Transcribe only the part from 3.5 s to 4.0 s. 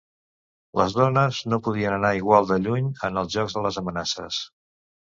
de les